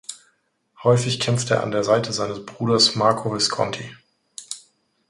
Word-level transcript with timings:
Häufig 0.81 1.19
kämpfte 1.19 1.53
er 1.53 1.61
an 1.63 1.69
der 1.69 1.83
Seite 1.83 2.11
seines 2.11 2.43
Bruders 2.43 2.95
Marco 2.95 3.31
Visconti. 3.31 3.95